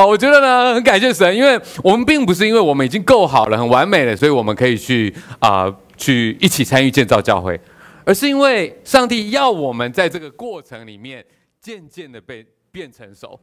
[0.00, 7.60] 好，我觉得呢，很感谢神，因为我们并不是因为我们已经够好了、很完美了，所以我们可以去啊、去一起参与建造教会，
[8.06, 11.22] 而是因为上帝要我们在这个过程里面
[11.60, 12.42] 渐渐的被
[12.72, 13.38] 变成熟。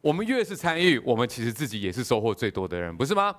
[0.00, 3.34] 我们越是参与，我们其实自己也是收获最多的人，不是吗？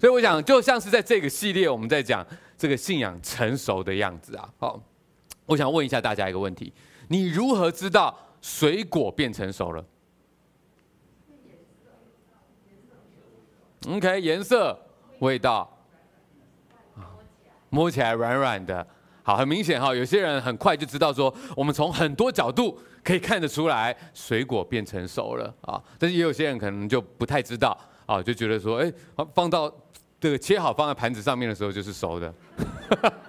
[0.00, 2.26] 所以我想，就像是在这个系列，我们在讲
[2.56, 4.48] 这个信仰成熟的样子啊。
[4.58, 4.82] 好，
[5.44, 6.72] 我想问一下大家一个问题：
[7.08, 9.84] 你如何知道水果变成熟了
[13.88, 14.78] ？OK，颜色、
[15.20, 15.70] 味道，
[17.70, 18.86] 摸起来软软的。
[19.22, 25.82] 好，很明显哈，有些人很快就知道说，我们从很多角度可以看得出来水果变成熟了啊。
[25.98, 28.92] 但是也有些人可能就不太知道啊，就觉得说，哎，
[29.34, 29.72] 放到。
[30.18, 32.34] 这个切好放在盘子上面的时候就是熟的，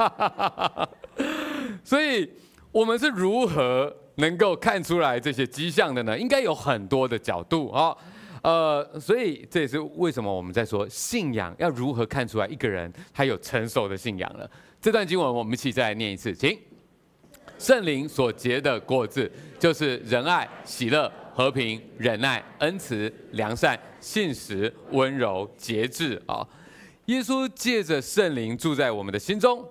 [1.83, 2.31] 所以
[2.71, 6.17] 我们是如何能够看出来这些迹象的呢？
[6.17, 7.95] 应该有很多的角度啊，
[8.43, 14.49] 呃，所以这也是为什么我们在说信仰要如何看出来一个人他有成熟的信仰了。
[14.81, 16.57] 这段经文我们一起再来念一次，请。
[17.57, 26.47] 圣灵所结的果子就是仁爱、喜乐、和平、忍耐、恩慈、良善、信实、温柔、节制啊。
[27.05, 29.67] 耶稣借着圣灵住在我们的心中，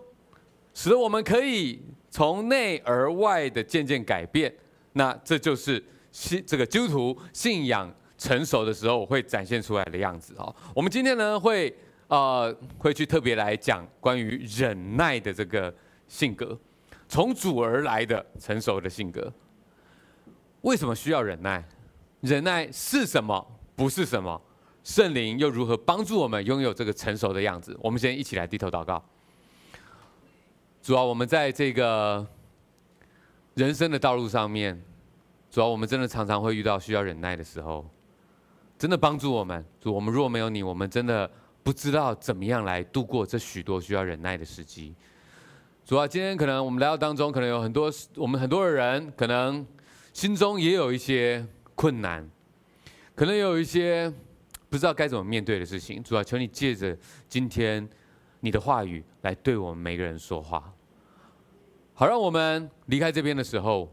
[0.75, 4.53] 使得我们可以从内而外的渐渐改变。
[4.95, 10.55] 那这就是信这个基督徒信仰成熟的时候会展现出来的样子哦。
[10.75, 11.75] 我们今天呢会
[12.09, 15.75] 呃会去特别来讲关于忍耐的这个
[16.07, 16.59] 性格，
[17.09, 19.33] 从主而来的成熟的性格。
[20.63, 21.65] 为什么需要忍耐？
[22.23, 23.47] 忍耐是什么？
[23.77, 24.41] 不是什么？
[24.83, 27.77] 圣灵又如何帮助我们拥有这个成熟的样子？
[27.81, 29.05] 我们先一起来低头祷告。
[30.83, 32.27] 主要，我们在这个
[33.55, 34.81] 人生的道路上面，
[35.51, 37.85] 主要，我们真的常常会遇到需要忍耐的时候，
[38.79, 39.65] 真的帮助我们。
[39.81, 41.31] 主，我们若没有你，我们真的
[41.63, 44.95] 不知道怎么样来度过这许多需要忍耐的时机。
[45.85, 49.67] 主啊，今天可能我们来到当中，可能有很多我们很多的人，可能
[50.13, 52.29] 心中也有一些困难，
[53.15, 54.13] 可能有一些。
[54.69, 56.95] 不知道该怎么面对的事情，主要求你借着
[57.29, 57.89] 今天
[58.41, 60.75] 你的话语来对我们每个人说话，
[61.95, 63.89] 好让我们离开这边的时候，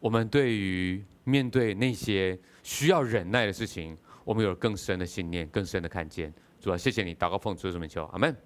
[0.00, 6.32] 我们对于面对那些需要忍耐的事情，我们有更深的信念、更深的看见。
[6.60, 8.36] 主要谢谢你，祷告奉主这么求，阿门。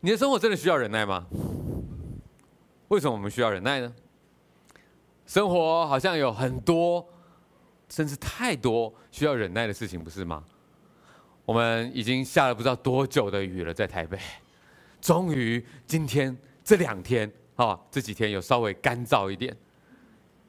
[0.00, 1.26] 你的生活真的需要忍耐吗？
[2.88, 3.94] 为什么我们需要忍耐呢？
[5.26, 7.08] 生活好像有很多。
[7.90, 10.42] 甚至太多需要忍耐的事情，不是吗？
[11.44, 14.18] 我们已经下了不知道多久的雨了，在台北，
[15.02, 19.54] 终于今天这两天啊，这几天有稍微干燥一点，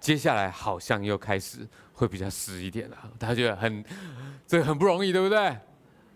[0.06, 2.98] 接下来好像又开始会比较湿一点了。
[3.18, 3.84] 大家觉得很
[4.46, 5.50] 这很不容易，对不对？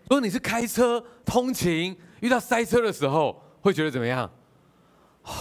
[0.04, 4.30] 如果你是开车通勤遇到塞车的时候，会觉得怎么样？
[5.24, 5.32] 啊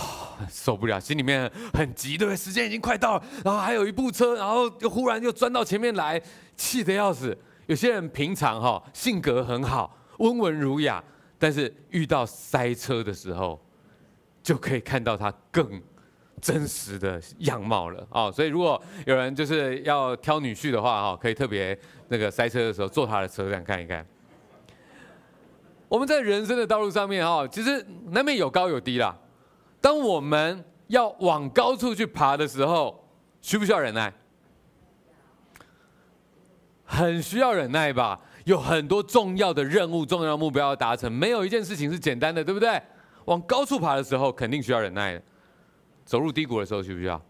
[0.50, 2.36] 受不了，心里面很急，对不对？
[2.36, 6.20] 时间已经快到了，然后还有一部车，然后又忽然又钻到前面来，
[6.58, 7.38] 气得要死。
[7.68, 11.04] 有些人平常哈性格很好，温文儒雅，
[11.38, 13.64] 但是遇到塞车的时候，
[14.42, 15.80] 就可以看到他更
[16.40, 18.32] 真实的样貌了啊！
[18.32, 21.78] 所以如果有人就是要挑女婿的话哈，可以特别
[22.08, 24.06] 那个塞车的时候坐他的车这样看一看。
[25.88, 29.16] 我们在人生的道路上面哈，其实难免有高有低啦。
[29.82, 33.08] 当我们要往高处去爬的时候，
[33.42, 34.14] 需不需要忍耐？
[36.86, 38.20] 很需要忍耐吧。
[38.46, 42.82] 有很多重要的任务、重要的目标要达成，没有一件事情是简单的，对不对？
[43.26, 45.22] 往高处爬的时候，肯定需要忍耐的。
[46.10, 47.22] 走入低谷的时候，需不需要？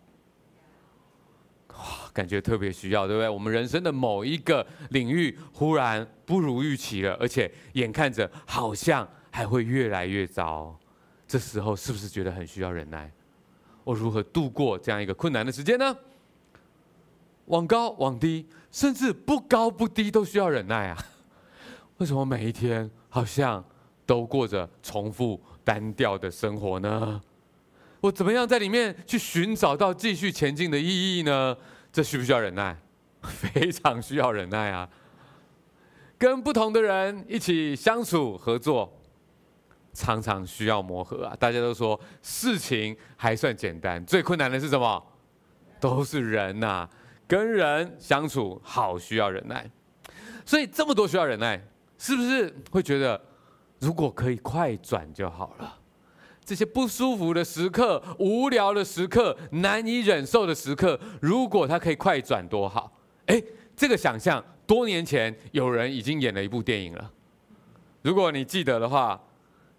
[1.67, 3.27] 哇，感觉特别需要，对不对？
[3.27, 10.73] 我们人生的某一个领域忽然不如预期了，而且眼看着好像还会越来越糟。
[11.27, 13.11] 这时候是不是觉得很需要忍耐？
[13.83, 15.93] 我如何度过这样一个困难的时间呢？
[17.47, 20.97] 往高往低，甚至不高不低都需要忍耐啊！
[21.97, 23.61] 为什么每一天好像
[24.05, 27.21] 都过着重复单调的生活呢？
[28.01, 31.55] 我怎么样在里面去寻找到继续前进的意义呢？
[31.91, 32.77] 这需不需要忍耐？
[33.23, 34.89] 非常需要忍耐啊！
[36.17, 38.95] 跟不同的人一起相处合作。
[39.91, 41.35] 常常需要磨合啊！
[41.37, 45.03] 大家都说事情还算简单，最困难的是什么？
[45.79, 46.87] 都是人呐、
[47.27, 49.69] 跟人相处好需要忍耐。
[50.45, 51.59] 所以这么多需要忍耐，
[51.97, 53.19] 是不是会觉得
[53.79, 55.78] 如果可以快转就好了？
[56.49, 62.91] 这些不舒服的时刻、无聊的时刻、难以忍受的时刻，如果它可以快转多好？
[63.27, 63.39] 诶，
[63.75, 67.11] 这个想象多年前有人已经演了一部电影了。
[68.01, 69.21] 如果你记得的话，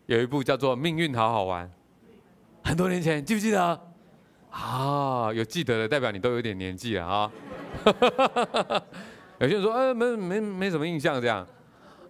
[0.07, 1.67] 有一部叫做《命运好好玩》，
[2.63, 3.81] 很多年前，记不记得？
[4.51, 7.33] 啊，有记得的代表你都有点年纪了啊。
[9.41, 11.45] 有些人说，呃，没没没什么印象这样。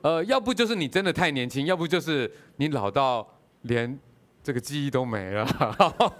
[0.03, 3.27] 呃，要不就是你真的太年轻，要不就是你老到
[3.62, 3.99] 连
[4.43, 5.47] 这个记忆都没了。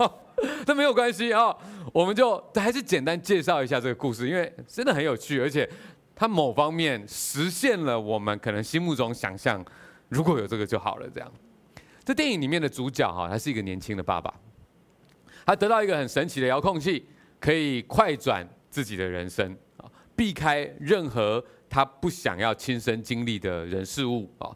[0.67, 1.55] 这没有关系啊，
[1.93, 5.69] 我们就还是简单介绍一下这个故事，因为真的很有趣，而且
[6.15, 9.63] 它某方面实现了我们可能心目中想象，
[10.09, 11.31] 如果有这个就好了这样。
[12.05, 14.35] 这电影里面的主角哈，他是一个年轻的爸爸，
[15.45, 17.07] 他得到一个很神奇的遥控器，
[17.39, 19.85] 可以快转自己的人生啊，
[20.17, 24.51] 避开任何他不想要亲身经历的人事物啊。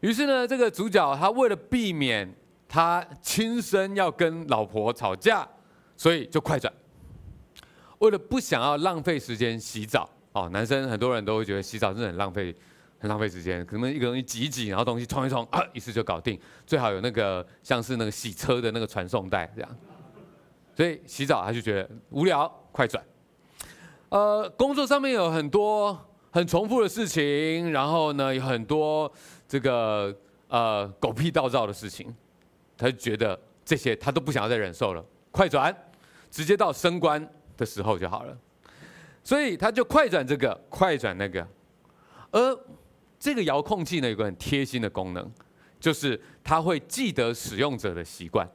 [0.00, 2.32] 于是呢，这个主角他为了避免
[2.72, 5.46] 他亲身要跟老婆吵架，
[5.94, 6.72] 所以就快转。
[7.98, 12.54] 为了不想要浪费时间洗澡哦，男生很多人都会觉得洗澡真的很浪费，
[12.98, 13.62] 很浪费时间。
[13.66, 16.40] 可能一个东西挤一挤，然后东西冲一冲，啊，一次就搞定。
[16.66, 19.76] 最好有那个像是那个洗车的那个传送带这样。
[20.74, 23.04] 所以洗澡他就觉得无聊，快转。
[24.08, 25.94] 呃，工作上面有很多
[26.30, 29.12] 很重复的事情，然后呢，有很多
[29.46, 30.16] 这个
[30.48, 32.14] 呃狗屁倒灶的事情。
[32.82, 35.72] 他就觉得这些他都不想要再忍受了，快转，
[36.32, 37.24] 直接到升官
[37.56, 38.36] 的时候就好了。
[39.22, 41.46] 所以他就快转这个，快转那个。
[42.32, 42.58] 而
[43.20, 45.30] 这个遥控器呢，有个很贴心的功能，
[45.78, 48.50] 就是它会记得使用者的习惯。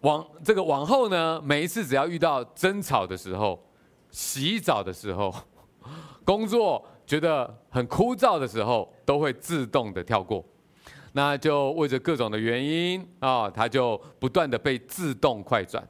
[0.00, 3.64] 往这个往后呢，每一次只要遇到争吵的时候、
[4.10, 5.32] 洗澡的时候、
[6.24, 10.44] 工作觉得很枯燥的时候，都会自动的跳过。
[11.12, 15.86] 那就为着各种的原因啊，他就不断的被自动快转，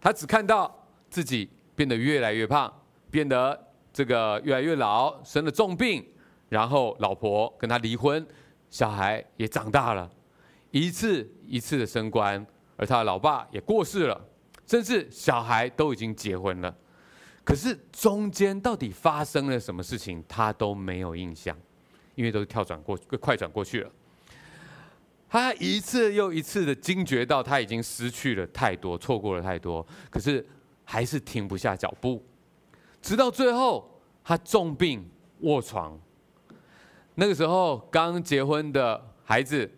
[0.00, 0.74] 他只看到
[1.08, 2.72] 自己变得越来越胖，
[3.10, 3.58] 变得
[3.92, 6.04] 这个越来越老，生了重病，
[6.48, 8.26] 然后老婆跟他离婚，
[8.68, 10.10] 小孩也长大了，
[10.72, 12.44] 一次一次的升官，
[12.76, 14.20] 而他的老爸也过世了，
[14.66, 16.76] 甚至小孩都已经结婚了，
[17.44, 21.56] 可是中间到底发生了什么事情，他都没有印象，
[22.16, 23.90] 因为都是跳转过快转过去了。
[25.28, 30.46] 他一次又一次的惊觉到他已经失去了太多，错过了太多，可是
[30.84, 32.24] 还是停不下脚步，
[33.02, 35.06] 直到最后他重病
[35.40, 36.00] 卧床。
[37.14, 39.70] 那个时候刚结婚的孩子，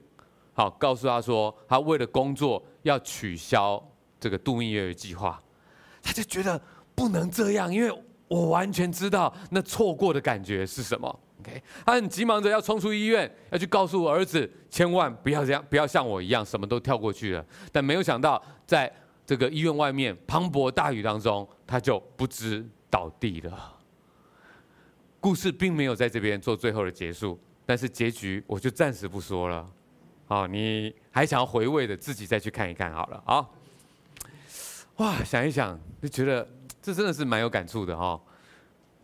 [0.52, 3.82] 好告诉他说，他为了工作要取消
[4.20, 5.42] 这个度蜜月的计划，
[6.00, 6.60] 他就觉得
[6.94, 11.20] 不能这样，因为我完全知道那错过的感觉是什么。
[11.84, 17.44] 他很急忙着要冲出医院，要去告诉我儿子，千万不要这样，不要像我一样什么都跳过去了。
[17.72, 18.92] 但没有想到，在
[19.26, 23.76] 这个医院外面磅礴大雨当中，他就不知倒地了。
[25.20, 29.68] 故事并没有在这边做最后的结束，但是结局我就暂时不说了。
[30.26, 33.46] 好，你还想要回味的，自己再去看一看好了啊。
[34.96, 36.48] 哇，想一想就觉得
[36.80, 38.20] 这真的是蛮有感触的哈。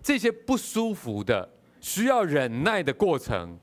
[0.02, 1.55] 这些不舒服的。
[1.80, 3.58] 需要忍耐的过程，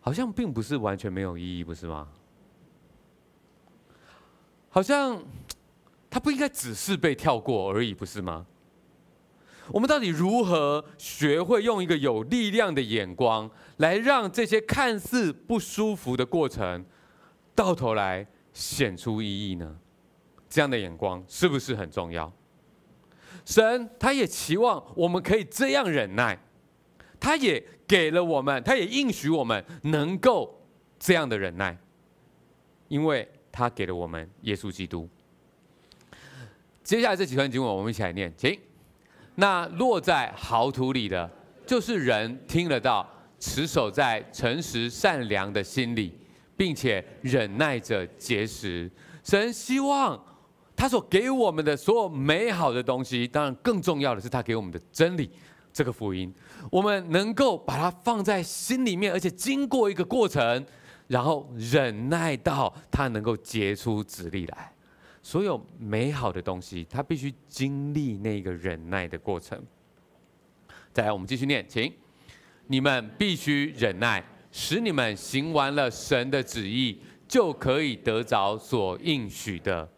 [0.00, 2.08] 好像并不是完全没有意义，不是吗？
[4.70, 5.22] 好像
[6.10, 8.46] 它不应该只是被跳过而已，不是吗？
[9.68, 16.84] 我们到底如何学会用一个有力量的眼光，来让这些看似不舒服的过程，
[17.54, 19.78] 到头来显出意义呢？
[20.50, 22.30] 这样的眼光是不是很重要？
[23.44, 26.38] 神他也期望我们可以这样忍耐。
[27.24, 30.62] 他也给了我们，他也应许我们能够
[30.98, 31.74] 这样的忍耐，
[32.88, 35.08] 因为他给了我们耶稣基督。
[36.82, 38.60] 接下来这几段经文，我们一起来念，请。
[39.36, 41.30] 那落在豪土里的，
[41.66, 46.12] 就是人听了到，持守在诚实善良的心里，
[46.58, 48.90] 并且忍耐着结实。
[49.22, 50.22] 神希望
[50.76, 55.30] 他所给我们的所有美好的东西，当然更重要的是他给我们的真理。
[55.74, 56.32] 这个福音，
[56.70, 60.64] 我们能够把它放在心里面，而且经过一个过程，
[61.08, 64.72] 然后忍耐到它能够结出子粒来。
[65.20, 69.60] 所有美好的东西，它必须经历那个忍耐的过程。
[70.92, 71.92] 再来，我们继续念，请
[72.68, 79.88] 你们必须忍耐，使你们行完了神的旨意，就可以得着所应许的。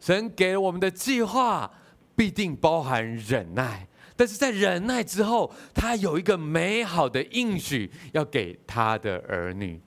[0.00, 1.70] 神给我们的计划，
[2.16, 3.86] 必定包含忍耐。
[4.16, 9.80] 但是在忍耐之后，他有一个美好的应许要给他的儿女，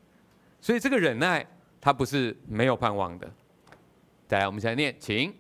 [0.59, 1.45] 所以这个忍耐
[1.79, 3.31] 他不是没有盼望的。
[4.27, 5.33] 再来，我们现在念，请，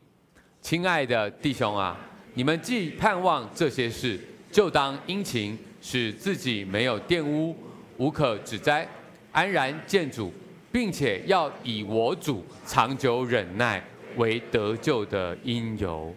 [0.61, 1.97] 亲爱的弟兄啊，
[2.33, 4.17] 你们既盼望这些事，
[4.49, 7.53] 就当殷勤，使自己没有玷污，
[7.97, 8.87] 无可指摘，
[9.33, 10.31] 安然见主，
[10.71, 13.83] 并且要以我主长久忍耐
[14.15, 16.15] 为得救的因由。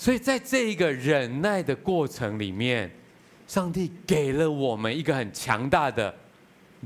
[0.00, 2.90] 所以在这一个忍耐的过程里面，
[3.46, 6.14] 上帝给了我们一个很强大的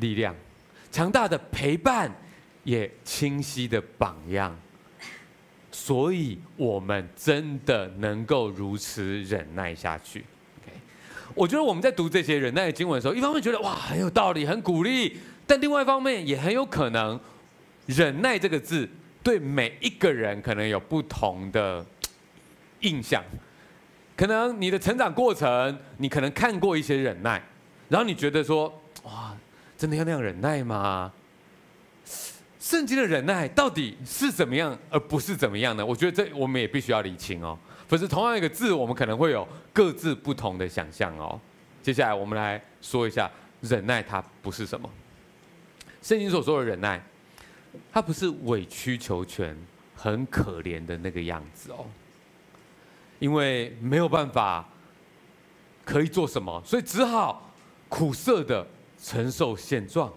[0.01, 0.35] 力量，
[0.91, 2.13] 强大的陪伴，
[2.65, 4.59] 也清晰的榜样。
[5.71, 10.25] 所以，我们真的能够如此忍耐下去。
[11.37, 17.21] 我觉得我们在读这些忍耐的经文的时候，一方面觉得哇很有道理，很鼓励，但另外一方面也很有可能，
[17.87, 18.89] 忍耐这个字
[19.23, 21.87] 对每一个人可能有不同的
[22.85, 23.23] 印象。
[24.17, 27.43] 可能你的成长过程，你可能看过一些忍耐，
[27.89, 28.73] 然后你觉得说
[29.03, 29.37] 哇，
[29.77, 31.13] 真的要那样忍耐吗？
[32.61, 35.85] 圣经的忍耐到底是怎么样，而不是怎么样呢？
[35.85, 37.59] 我觉得这我们也必须要理清哦。
[37.89, 41.39] 否则同样一个字，我们可能会有各自不同的想象哦。
[41.83, 44.89] 接下来我们来说一下忍耐，它不是什么？
[46.01, 47.03] 圣经所说的忍耐，
[47.93, 49.55] 它不是委曲求全、
[49.95, 51.85] 很可怜的那个样子哦。
[53.19, 54.69] 因为没有办法
[55.85, 57.51] 可以做什么，所以只好
[57.89, 58.67] 苦涩的
[59.03, 60.13] 承受现状。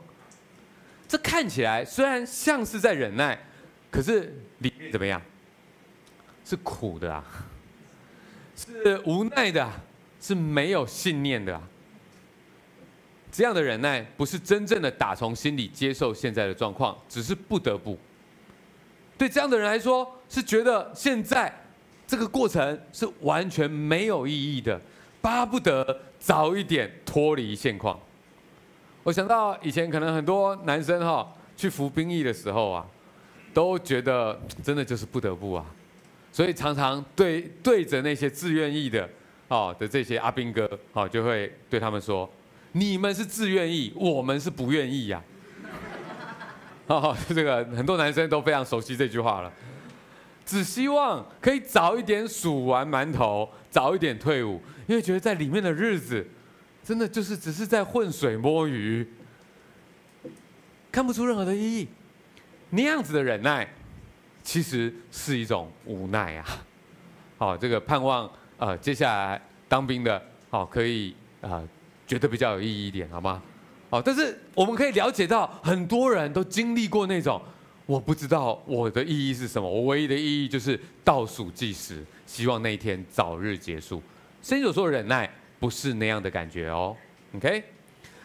[1.08, 3.38] 这看起来虽然像是在忍耐，
[3.90, 5.22] 可是里面怎么样？
[6.44, 7.24] 是苦的啊，
[8.56, 9.70] 是无奈的，
[10.22, 11.62] 是没有信念的啊。
[13.30, 17.98] 这样的忍耐不是真正的打从心里接受现在的状况，只是不得不。
[19.18, 21.54] 对这样的人来说，是觉得现在
[22.08, 24.80] 这个过程是完全没有意义的，
[25.22, 28.00] 巴不得早一点脱离现况。
[29.04, 32.86] 我想到以前可能很多男生哈去服兵役的时候啊，
[33.54, 35.66] 都觉得真的就是不得不啊，
[36.32, 39.10] 所以常常对对着那些自愿役的
[39.50, 42.30] 哦的这些阿兵哥哦，就会对他们说：
[42.72, 45.22] 你们是自愿役，我们是不愿意呀。
[46.88, 49.52] 哦，这个很多男生都非常熟悉这句话了，
[50.48, 56.26] 只希望可以早一点数完馒头，早一点退伍，因为觉得在里面的日子。
[56.84, 59.06] 真的就是只是在浑水摸鱼，
[60.90, 61.90] 看不出任何的意义。
[62.70, 63.68] 那样子的忍耐，
[64.42, 66.46] 其实是一种无奈啊。
[67.38, 71.62] 好，这个盼望呃接下来当兵的，好可以啊
[72.08, 73.44] 觉得比较有意义一点，好吗？
[73.90, 77.42] 好，但是我们可以了解到，很多人都经历过那种，
[77.88, 84.04] 我不知道我的意义是什么，我唯一的意义就是倒数计时，希望那一天早日结束。
[84.44, 85.28] 圣经所说的忍耐。
[85.60, 86.96] 不是那样的感觉哦
[87.36, 87.64] ，OK？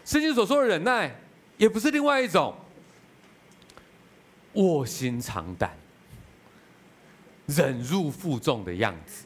[0.05, 1.11] 圣经所说的忍耐，
[1.57, 2.53] 也不是另外一种
[4.53, 5.75] 卧薪尝胆、
[7.47, 9.25] 忍辱负重的样子，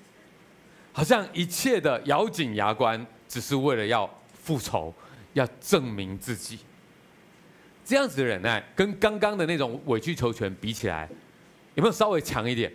[0.94, 4.10] 好像一切的咬紧牙关，只是为了要
[4.42, 4.94] 复仇、
[5.34, 6.60] 要证明自己。
[7.88, 11.08] 这样子的忍耐，跟刚刚的那种委曲求全比起来，
[11.76, 12.70] 有没有稍微强一点？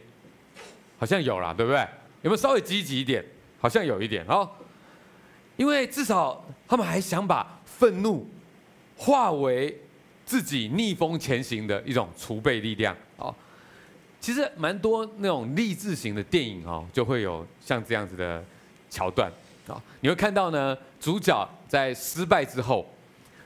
[0.99, 1.81] 好像有啦，对不对？
[2.23, 3.23] 有没有稍微积极一点？
[3.61, 4.49] 好像有一点哦。
[5.57, 8.27] 因为至少他们还想把愤怒
[8.97, 9.79] 化为
[10.25, 13.35] 自己逆风前行的一种储备力量哦。
[14.19, 18.43] 其实蛮多那种励志型的电影哦，就会有像这样子的
[18.89, 19.31] 桥段
[19.67, 19.77] 啊。
[20.01, 22.89] 你会看到呢，主角在失败之后，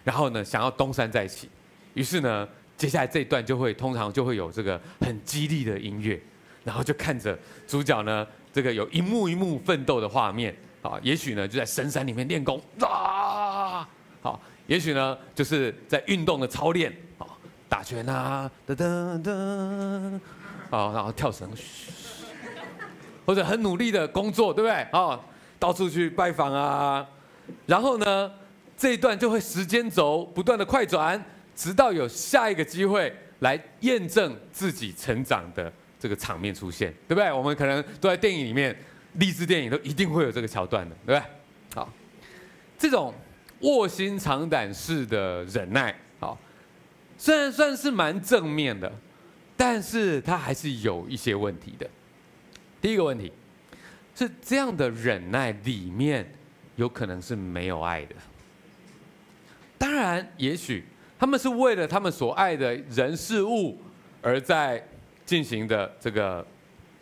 [0.05, 1.49] 然后呢想要东山再起，
[1.97, 6.23] 于是呢接下来这一段就会通常就会有这个很激励的音乐，
[6.63, 7.37] 然后就看着
[7.67, 10.55] 主角呢这个有一幕一幕奋斗的画面。
[10.83, 13.89] 啊，也许呢就在深山里面练功啊，
[14.23, 17.27] 好，也许呢就是在运动的操练，啊，
[17.69, 20.21] 打拳啊，噔噔噔，
[20.71, 21.51] 好，然后跳绳，
[23.25, 24.75] 或者很努力的工作，对不对？
[24.93, 25.19] 啊，
[25.59, 27.05] 到处去拜访啊，
[27.67, 28.31] 然后呢
[28.77, 31.21] 这一段就会时间轴不断的快转，
[31.57, 37.33] 直到有下一个机会来验证自己成长的这个场面出现，对不对？
[37.33, 38.77] 我们可能都在电影里面。
[39.19, 41.31] 励志电影都一定会有这个桥段的，对不对？
[41.75, 41.91] 好，
[42.79, 43.15] 这种
[43.61, 46.39] 卧薪尝胆式的忍耐，好，
[47.17, 48.93] 虽然算是蛮正面的，
[49.57, 51.89] 但是它还是有一些问题的。
[52.79, 53.33] 第一个问题
[54.15, 56.31] 是，这样的忍耐里面
[56.75, 58.15] 有可能是没有爱的。
[59.79, 60.85] 当然，也许
[61.19, 63.79] 他们是为了他们所爱的人事物
[64.21, 64.83] 而在
[65.25, 66.45] 进行的这个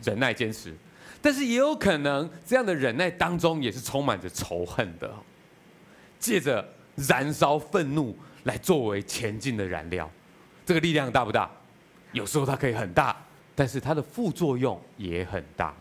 [0.02, 0.74] 忍耐坚持。
[1.20, 5.10] 但是也有可能，这样的忍耐当中也是充满着仇恨的，
[6.18, 6.62] 借着
[6.96, 10.10] 燃烧愤怒来作为前进的燃料，
[10.66, 11.50] 这个力量大不大？
[12.12, 13.16] 有时候它可以很大，
[13.54, 15.74] 但是它的副作用也很大。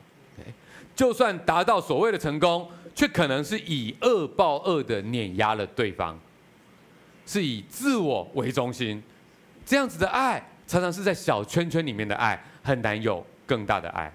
[0.95, 6.17] 就算达到所谓的成功，却可能是以恶报恶的碾压了对方，
[7.25, 9.01] 是以自我为中心。
[9.65, 14.11] 这样子的爱，常常是在小圈圈里面的爱，很难有更大的爱。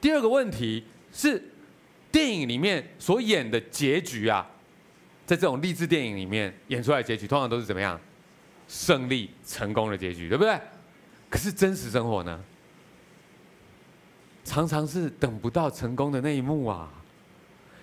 [0.00, 1.42] 第二个问题是，
[2.12, 4.46] 电影里面所演的结局啊，
[5.26, 7.98] 在这种励志电影里面演出来的结局，通常都是怎么样？
[8.68, 10.58] 胜利、成功的结局，对不对？
[11.28, 12.42] 可是真实生活呢？
[14.44, 16.90] 常常是等不到成功的那一幕啊，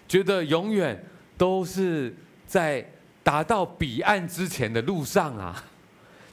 [0.07, 1.01] 觉得永远
[1.37, 2.85] 都是在
[3.27, 5.61] 达到彼岸之前的路上啊。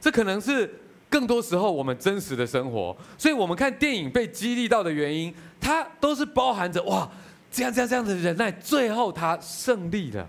[0.00, 0.72] 这可能是
[1.10, 7.10] 更多时候我们真实的生活，所以我们看电影被激励到的原因，它都是包含着哇，
[7.50, 10.24] 这样这样这样的忍耐，最后他胜利了。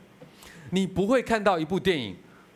[0.72, 2.15] 你不会看到一部电影，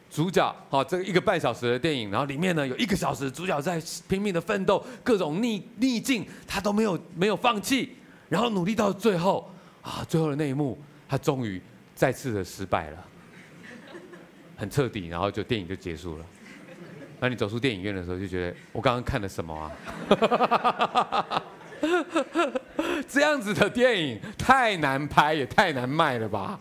[0.10, 7.96] 主角好这一个半小时的电影，然后里面呢有一个小时，主角在拼命的奋斗，各种逆逆境他都没有没有放弃，
[8.28, 9.48] 然后努力到最后
[9.84, 10.76] 啊，最后的那一幕，
[11.08, 11.62] 他终于
[11.94, 13.06] 再次的失败了，
[14.60, 16.26] 很彻底，然后就电影就结束了。
[17.22, 19.72] 那你走出电影院的时候，就觉得我刚刚看了什么啊？
[23.08, 26.60] 这样子的电影太难拍，也太难卖了吧？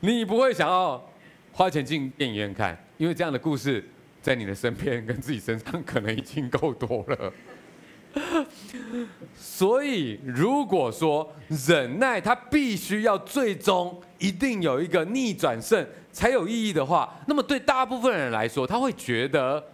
[0.00, 1.08] 你不会想要
[1.52, 3.88] 花钱进电影院看，因为这样的故事
[4.20, 7.32] 在你的身边跟自己身上可能已经够多了。
[9.34, 11.32] 所以，如果说
[11.68, 19.64] 忍耐，它必须要最终一定有一个逆转胜才有意义的话，那么对大部分人来说，他会觉得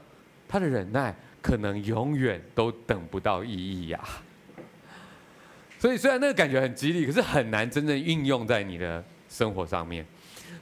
[0.46, 4.00] 他的忍耐可能永远都等不到意义呀。
[5.78, 10.04] 所以，虽然那个感觉很激励，可是很难真正运用在你的生活上面。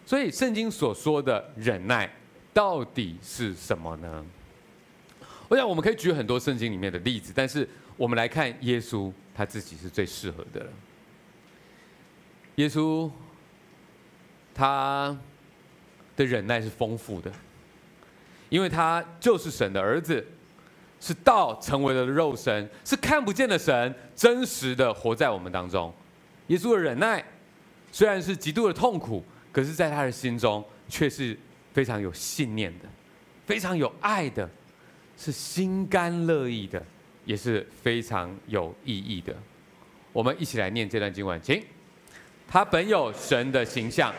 [0.05, 2.11] 所以，圣经所说的忍耐
[2.53, 4.25] 到底是什么呢？
[5.49, 10.67] 我想我们可以举很多圣经里面的例子，但是我们来看耶稣他自己是最适合的。
[12.57, 13.09] 耶稣
[14.55, 15.17] 他
[16.17, 17.31] 的忍耐是丰富的，
[18.49, 20.25] 因为他就是神的儿子，
[21.01, 25.93] 是道成为了肉身，是看不见的神，真实的活在我们当中。
[26.49, 27.25] 耶稣的忍耐
[27.91, 31.39] 虽然是极度的痛苦，可是在他的心中却是
[31.73, 32.85] 非常有信念的，
[33.47, 34.49] 非常有爱的。
[35.15, 36.83] 是心甘乐意的，
[37.27, 39.33] 也是非常有意义的。
[40.11, 41.63] 我们一起来念这段经文，请。
[42.49, 44.13] 他本有神的形象，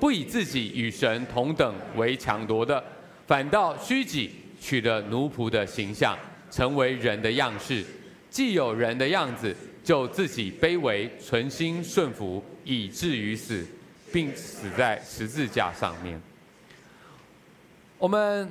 [0.00, 2.82] 不以自己与神同等为强夺的，
[3.26, 4.30] 反倒虚己，
[4.60, 6.18] 取了奴仆的形象，
[6.50, 7.84] 成为人的样式。
[8.30, 13.66] 既有人的样子，就自己卑微，存心顺服，以至于死，
[14.12, 16.20] 并死在十字架上面。
[17.98, 18.50] 我们。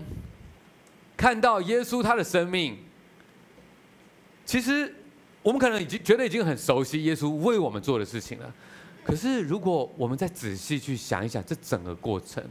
[1.18, 2.78] 看到耶稣他的生命，
[4.46, 4.94] 其实
[5.42, 8.54] 我们可能已经觉得已经很熟悉耶稣为我们做的事情了。
[9.08, 12.44] 可是如果我们再仔细去想一想，这整个过程，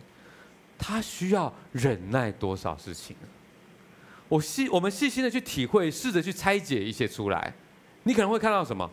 [0.79, 3.15] 他需要忍耐多少事情？
[4.27, 7.53] 我细我们细心的去体会，试着去拆解一些出来，
[8.05, 8.91] 你可能会看到什么？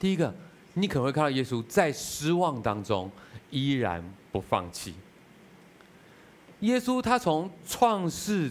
[0.00, 0.34] 第一个，
[0.72, 3.10] 你可能会看到耶稣在失望当中
[3.50, 4.94] 依然不放弃。
[6.60, 8.50] 耶稣他从创世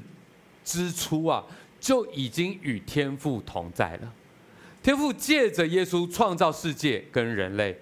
[0.64, 1.44] 之初啊，
[1.80, 4.14] 就已经与天父同在了。
[4.84, 7.78] 天父借着耶稣创造世界跟人类，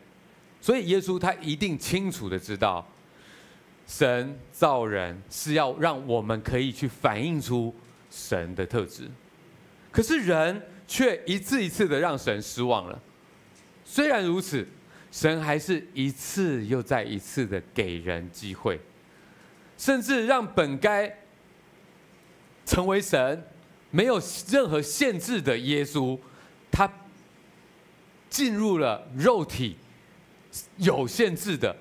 [0.66, 2.84] 所以耶稣他一定清楚的知道，
[3.86, 7.72] 神造人是要让我们可以去反映出
[8.10, 9.08] 神的特质。
[9.92, 13.00] 可是人却一次一次的让神失望了。
[13.84, 14.68] 虽然如此，
[15.12, 18.82] 神还是一次又再一次的给人机会。
[19.78, 21.16] 甚至让本该
[22.66, 23.46] 成为神、
[23.92, 26.18] 没有任何限制的耶稣，
[26.72, 26.92] 他
[28.32, 29.76] 进入了肉体
[30.78, 31.76] 有限制的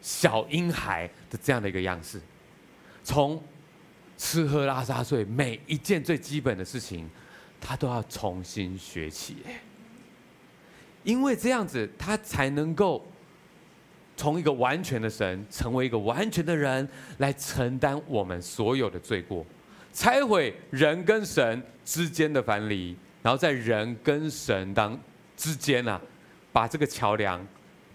[0.00, 2.20] 小婴孩的这样的一个样式，
[3.02, 3.42] 从
[4.16, 7.08] 吃喝拉撒睡每一件最基本的事情，
[7.60, 9.36] 他都要重新学起，
[11.04, 13.06] 因为这样子他才能够。
[14.14, 19.44] 从一个完全的神，成为一个完全的人，来承担我们所有的罪过，
[19.90, 24.96] 拆毁人跟神之间的藩篱，然后在人跟神当
[25.34, 26.00] 之间啊，
[26.52, 27.44] 把这个桥梁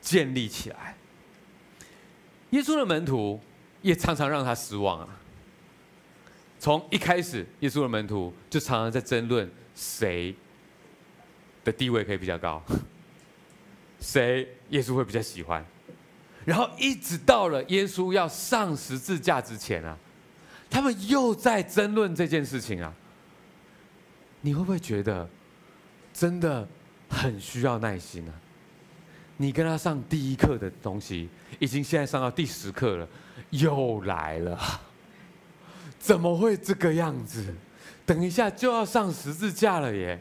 [0.01, 0.95] 建立起来。
[2.51, 3.39] 耶稣的门徒
[3.81, 5.07] 也常常让他失望啊。
[6.59, 10.35] 从一开始，耶稣的门徒就常常在争论谁
[11.63, 12.63] 的地位可以比较高，
[13.99, 15.63] 谁耶稣会比较喜欢。
[16.45, 19.97] 然后一直到了耶稣要上十字架之前啊，
[20.69, 22.93] 他们又在争论这件事情啊。
[24.41, 25.29] 你会不会觉得，
[26.13, 26.65] 真的
[27.09, 28.33] 很需要耐心啊。
[29.39, 33.07] 你跟他上第一课的东西，已经现在上到第十课了，
[33.51, 34.59] 又来了，
[35.99, 37.53] 怎么会这个样子？
[38.03, 40.19] 等一下就要上十字架了耶！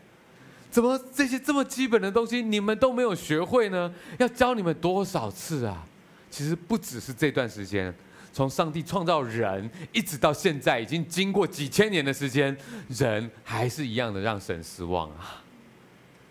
[0.71, 3.91] 怎么这些这么基本的东西你们都没有学会呢？
[4.19, 5.87] 要教你们多少次啊？
[6.31, 7.95] 其实不只是这段时间，
[8.35, 12.55] 从上帝创造人一直到现在，已经经过几千年的时间，
[12.89, 15.43] 人还是一样的让神失望啊。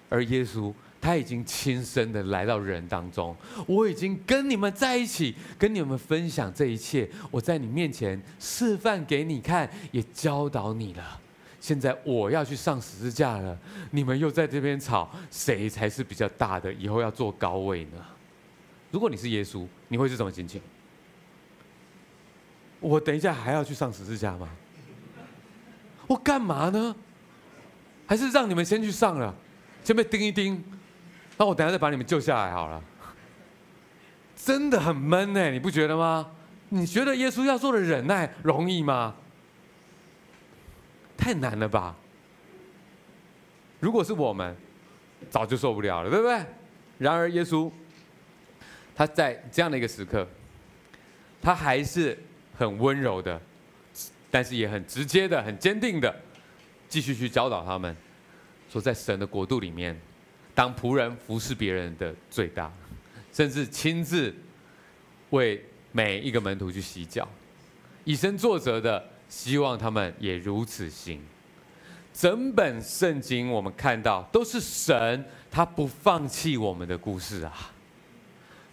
[0.08, 0.72] 而耶稣。
[1.06, 3.36] 他已经亲身的来到人当中，
[3.68, 7.08] 我已经跟你们在一起，跟你们分享这一切。
[7.30, 11.22] 我在你面前示范给你看，也教导你了。
[11.62, 13.56] 现在我要去上十字架了，
[13.92, 16.74] 你们又在这边吵，谁才是比较大的？
[16.74, 18.04] 以后要坐高位呢？
[18.90, 20.60] 如果你是耶稣，你会是什么心情？
[22.80, 24.50] 我等一下还要去上十字架吗？
[26.08, 26.96] 我干嘛呢？
[28.08, 29.36] 还是让你们先去上了，
[29.84, 30.64] 先被钉一钉。
[31.38, 32.82] 那我等下再把你们救下来好了。
[34.36, 36.32] 真的很闷呢，你不觉得吗？
[36.70, 39.16] 你觉得耶稣要做的忍耐容易吗？
[41.18, 41.96] 太难了吧？
[43.80, 44.56] 如果是我们，
[45.30, 46.46] 早就受不了了，对不对？
[46.98, 47.72] 然而耶稣，
[48.96, 50.28] 他在这样的一个时刻，
[51.42, 52.18] 他还是
[52.58, 53.40] 很温柔的，
[54.30, 56.14] 但是也很直接的、很坚定的，
[56.88, 57.96] 继续去教导他们，
[58.70, 60.00] 说在神的国度里面。
[60.56, 62.72] 当仆人服侍别人的最大，
[63.34, 64.34] 甚至亲自
[65.32, 67.28] 为每一个门徒去洗脚，
[68.06, 71.22] 以身作则的，希望他们也如此行。
[72.14, 77.74] 整本圣经我们看到都是神他不放弃我们的故事啊，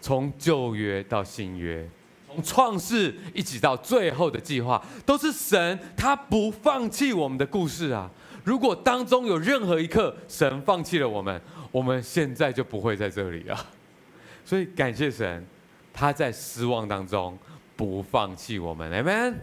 [0.00, 1.84] 从旧约到新约，
[2.28, 8.08] 从创世一直到最后的计划，都是神他不放弃我们的故事啊。
[8.44, 13.66] 如果当中有任何一刻神放弃了我们，我们现在就不会在这里了，
[14.44, 15.44] 所以感谢神，
[15.92, 17.38] 他在失望当中
[17.76, 19.34] 不放弃我们，Amen。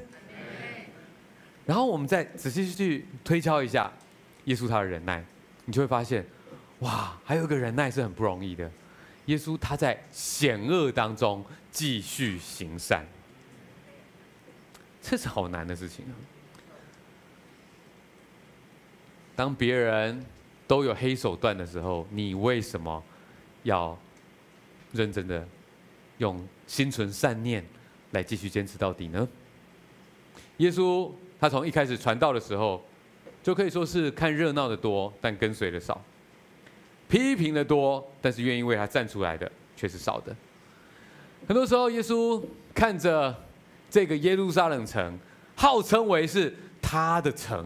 [1.65, 3.91] 然后我们再仔细去推敲一下
[4.45, 5.23] 耶稣他的忍耐，
[5.65, 6.25] 你就会发现，
[6.79, 8.69] 哇，还有一个忍耐是很不容易的。
[9.27, 13.05] 耶稣他在险恶当中继续行善，
[15.01, 16.13] 这是好难的事情啊。
[19.39, 20.21] 当别人
[20.67, 23.01] 都有黑手段的时候，你为什么
[23.63, 23.97] 要
[24.91, 25.47] 认真的
[26.17, 27.63] 用心存善念
[28.11, 29.25] 来继续坚持到底呢？
[30.57, 32.83] 耶稣他从一开始传道的时候，
[33.41, 35.97] 就可以说是看热闹的多，但跟随的少；
[37.07, 40.35] 批评的多，但是愿意为他站出来的却是少的。
[41.47, 42.43] 很多时候，耶稣
[42.75, 43.33] 看着
[43.89, 45.17] 这个耶路撒冷城，
[45.55, 47.65] 号称为是他的城。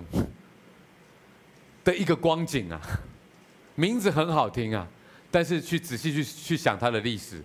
[1.83, 2.79] 的一个光景啊，
[3.75, 4.87] 名字很好听啊，
[5.29, 7.43] 但是去仔细去去想它的历史，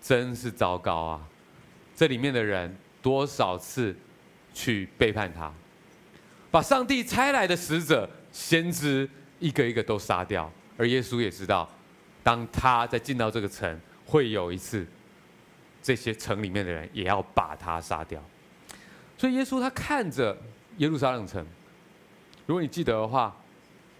[0.00, 1.28] 真是糟糕啊！
[1.94, 3.94] 这里面的人多少次
[4.52, 5.52] 去背叛他，
[6.50, 11.68] 把上帝差来的使者、先知一个一个都杀掉，而耶稣也知道，
[12.22, 14.86] 当他在进到这个城，会有一次，
[15.82, 18.20] 这些城里面的人也要把他杀掉。
[19.16, 20.36] 所以耶稣他看着
[20.78, 21.46] 耶路撒冷城，
[22.46, 23.36] 如果你记得的话。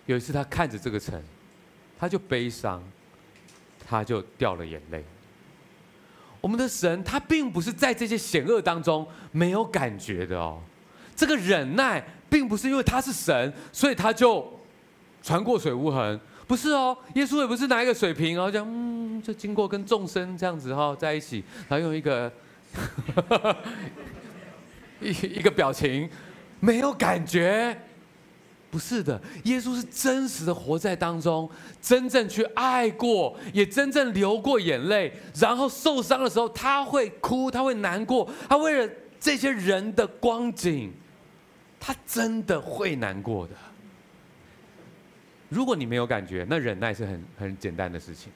[0.08, 1.22] 有一次，他看着这个城，
[1.98, 2.82] 他就悲伤，
[3.86, 5.04] 他就掉了眼泪。
[6.40, 10.62] 我们的神，他并不是在这些险恶当中没有感觉的哦。
[11.14, 14.50] 这个忍耐，并不是因为他是神，所以他就
[15.22, 16.18] 船过水无痕。
[16.46, 22.32] 不是哦，耶稣也不是拿一个水瓶，然后这样，嗯，就经过跟众生这样子哈在一起，然后用一个
[25.02, 26.08] 一 一个表情，
[26.60, 27.78] 没有感觉。
[28.70, 31.48] 不是的，耶稣是真实的活在当中，
[31.80, 40.92] 真正去爱过，也真正流过眼泪，然后受伤的时候他会哭，他会难过，他为了这些人的光景，
[41.80, 43.54] 他真的会难过的。
[45.48, 48.30] 如果你没有感觉，那忍耐是很很简单的事情。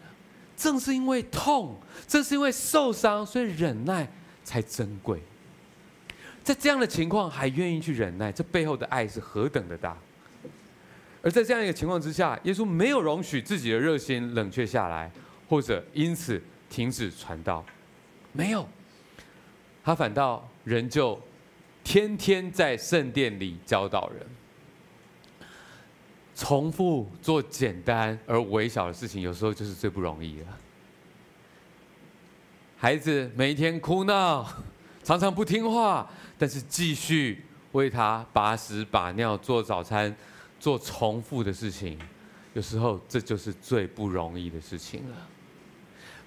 [0.56, 4.10] 正是因为痛，正是因为受伤，所以忍耐
[4.44, 5.20] 才珍贵。
[6.42, 9.96] 在这样的情况还愿意去忍耐，这背后的爱是何等的大。
[11.22, 15.08] 而在这样一个情况之下，耶稣没有容许自己的热心冷却下来，
[15.48, 17.64] 或者因此停止传道，
[18.32, 18.68] 没有，
[19.84, 21.20] 他反倒仍旧
[21.84, 24.26] 天天在圣殿里教导人，
[26.34, 30.46] 重复做简单而微小的事情，有时候就是最不容易的。
[32.76, 34.44] 孩子每一天哭闹，
[35.04, 40.12] 常常不听话，但是继续为他把屎把尿做早餐。
[40.62, 41.98] 做重复的事情，
[42.54, 45.16] 有时候这就是最不容易的事情了。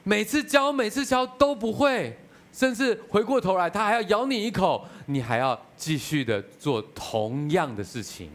[0.04, 2.20] 每次教，每次教都不会，
[2.52, 8.30] 甚至回过头来，他还要咬你一口，你还要继续的做同样的事情，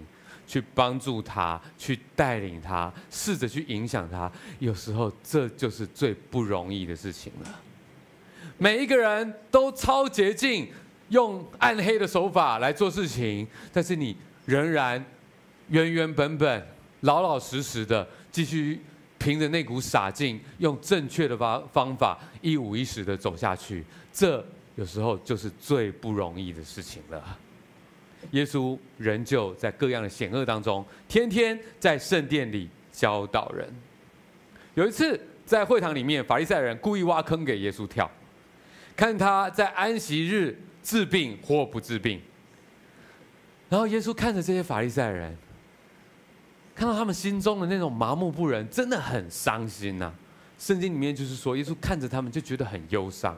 [0.47, 4.33] 去帮助他，去带领他，试着去影响他。
[4.59, 7.61] 有时候这就是最不容易的事情了。
[8.57, 10.73] 每一个人都超捷径，
[11.11, 15.05] 用暗黑的手法来做事情，但是你仍然
[15.71, 16.67] 原原本本、
[17.01, 18.81] 老老实实的继续
[19.19, 23.85] 凭着那股傻劲，用正确的方方法一五一十的走下去。
[24.13, 24.45] 这
[24.77, 27.39] 有时候就是最不容易的事情了。
[28.33, 33.67] 耶稣仍旧在各样的险恶当中，天天在圣殿里教导人。
[34.75, 38.11] 有一次在会堂里面，法利赛人故意挖坑给耶稣跳。
[38.97, 42.21] 看他在安息日治病或不治病，
[43.71, 45.35] 然后耶稣看着这些法利赛人，
[46.75, 50.13] 看到他们心中的那种麻木不仁，真的很伤心呐。
[50.59, 53.37] 圣经里面就是说，耶稣看着他们就觉得很忧伤。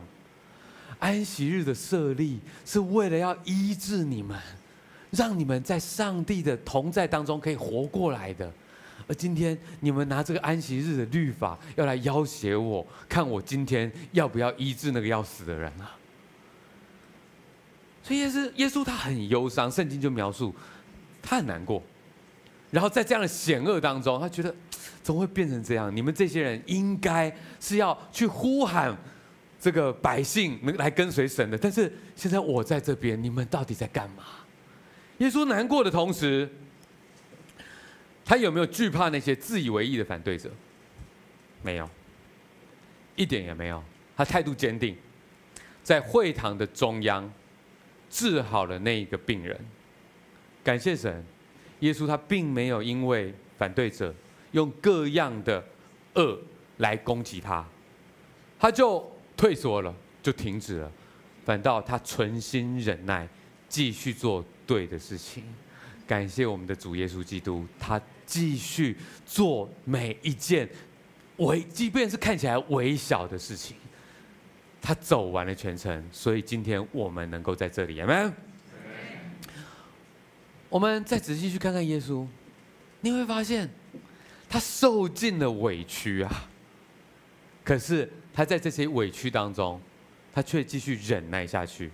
[0.99, 4.39] 安息日的设立是为了要医治你们，
[5.11, 8.53] 让你们在上帝的同在当中可以活过来的。
[9.09, 15.91] 而今天你们拿这个安息日的律法要来要挟我，看我今天要不要医治那个要死的人啊？
[18.05, 20.55] 所以耶稣耶稣他很忧伤，圣经就描述
[21.21, 21.83] 他很难过。
[22.73, 24.53] 然后在这样的险恶当中，他觉得
[25.01, 25.95] 怎么会变成这样？
[25.95, 28.93] 你们这些人应该是要去呼喊
[29.61, 34.25] 这个百姓能来跟随神的，但是现在我在这边，你们到底在干嘛？
[35.19, 36.51] 耶稣难过的同时。
[38.25, 40.49] 他有没有惧怕那些自以为义的反对者？
[41.61, 41.91] 没有，
[43.17, 43.83] 一点也没有。
[44.17, 44.97] 他态度坚定，
[45.83, 47.31] 在会堂的中央
[48.09, 49.59] 治好了那一个病人。
[50.63, 51.23] 感谢神，
[51.83, 54.13] 耶稣他并没有因为反对者
[54.53, 55.63] 用各样的
[56.15, 56.39] 恶
[56.79, 57.65] 来攻击他，
[58.59, 59.05] 他就
[59.37, 60.91] 退缩了，就停止了，
[61.45, 63.29] 反倒他存心忍耐，
[63.69, 65.43] 继续做对的事情。
[66.07, 70.69] 感谢我们的主耶稣基督，他继续做每一件
[71.39, 73.77] 微，即便是看起来微小的事情，
[74.81, 76.05] 他走完了全程。
[76.13, 78.33] 所以今天我们能够在这里，Amen。
[80.73, 82.27] 我们再仔细去看看耶稣，
[83.03, 83.69] 你会发现
[84.49, 86.49] 他受尽了委屈啊，
[87.63, 89.79] 可是他在这些委屈当中，
[90.33, 91.91] 他却继续忍耐下去，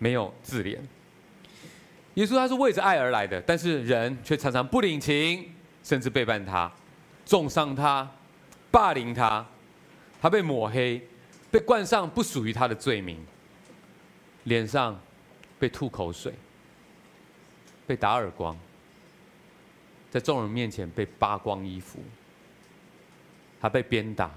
[0.00, 0.76] 没有自怜。
[2.14, 5.48] 耶稣他是为着爱而来的，但是人却常常不领情，
[5.84, 6.68] 甚至背叛他，
[7.24, 8.10] 重伤他，
[8.72, 9.46] 霸凌他，
[10.20, 11.00] 他被抹黑，
[11.48, 13.24] 被冠上不属于他的罪名，
[14.42, 15.00] 脸上
[15.60, 16.34] 被吐口水，
[17.86, 18.58] 被打耳光，
[20.10, 22.00] 在众人面前被扒光衣服，
[23.60, 24.30] 他被鞭打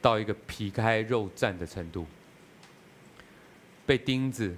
[0.00, 2.06] 到一个皮开肉绽的程度，
[3.86, 4.56] 被钉子。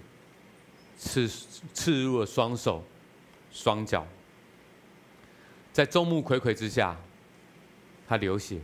[0.94, 1.26] 刺
[1.74, 2.84] 刺入了双手、
[3.50, 4.06] 双脚，
[5.72, 6.96] 在众目睽睽之下，
[8.06, 8.60] 他流血，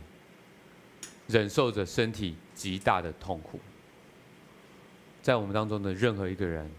[1.27, 3.59] 忍受着身体极大的痛苦。
[5.21, 6.71] 在我们当中的任何一个人，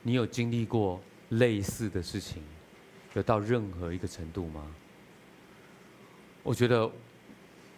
[0.00, 0.98] 你有经历过
[1.30, 2.42] 类似的事情，
[3.14, 4.66] 有到任何一个程度吗？
[6.42, 6.90] 我觉得，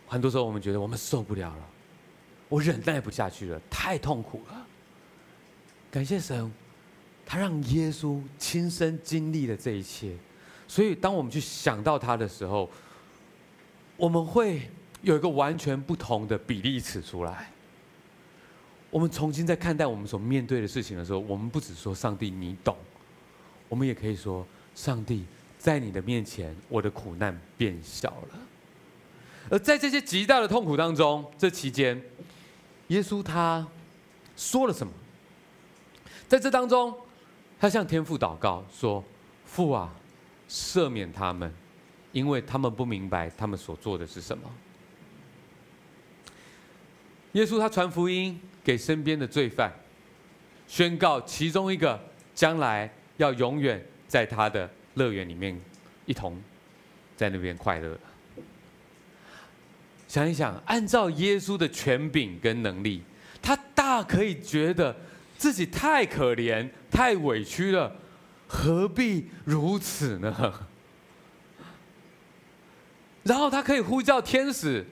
[0.06, 1.68] 很多时候我们觉得我们受不了了，
[2.48, 4.66] 我忍耐不下去了，太痛苦了。
[5.90, 6.52] 感谢神。
[7.28, 10.16] 他让耶稣亲身经历了这一切，
[10.68, 12.70] 所以当我们去想到他的时候，
[13.96, 14.70] 我们会
[15.02, 17.50] 有一个完全不同的比例尺出来。
[18.90, 22.76] 我们重新在看待我们所面对的事情的时候，我们不只说上帝你懂，
[23.68, 25.24] 我们也可以说上帝
[25.58, 28.38] 在你的面前，我的苦难变小了。
[29.50, 32.02] 而在这些极大的痛苦当中，这期间，
[32.88, 33.66] 耶稣他
[34.36, 34.92] 说了什么？
[36.28, 36.94] 在这当中。
[37.58, 39.02] 他向天父祷告说
[39.46, 39.90] ：“父啊，
[40.46, 41.50] 赦免他们，
[42.12, 44.44] 因为他们不明白他们所做的是什么。”
[47.32, 49.72] 耶稣他传福音给身边的罪犯，
[50.68, 51.98] 宣告其中一个
[52.34, 55.60] 将来要永远在他的乐园里面
[56.04, 56.40] 一同
[57.16, 57.98] 在那边快乐。
[60.08, 63.02] 想一想，按照耶稣的权柄跟能力，
[63.42, 64.96] 他大可以觉得。
[65.38, 67.94] 自己太可怜，太委屈了，
[68.48, 70.66] 何必如此呢？
[73.22, 74.82] 然后他可以呼叫天使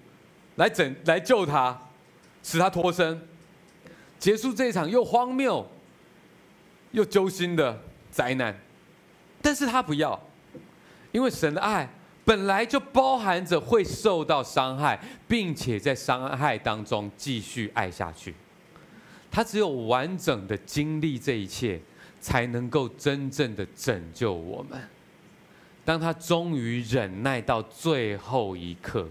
[0.56, 1.88] 来拯来救他，
[2.42, 3.26] 使他脱身，
[4.18, 5.66] 结束这场又荒谬
[6.90, 7.82] 又揪心的
[8.14, 8.56] 灾难。
[9.42, 10.18] 但是他不要，
[11.10, 11.88] 因为神的爱
[12.24, 18.34] 本来就包含着会受到伤害，并且在伤害当中继续爱下去。
[19.30, 21.80] 他只有完整的经历这一切，
[22.20, 24.80] 才能够真正的拯救我们。
[25.84, 29.06] 当他终于忍耐到最后一刻，